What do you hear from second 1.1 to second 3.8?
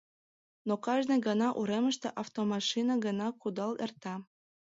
гана уремыште автомашина гына кудал